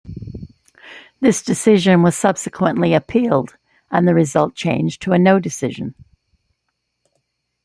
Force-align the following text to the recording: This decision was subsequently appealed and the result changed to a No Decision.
This 1.19 1.43
decision 1.43 2.01
was 2.01 2.17
subsequently 2.17 2.95
appealed 2.95 3.55
and 3.91 4.07
the 4.07 4.15
result 4.15 4.55
changed 4.55 5.03
to 5.03 5.11
a 5.11 5.19
No 5.19 5.37
Decision. 5.39 5.93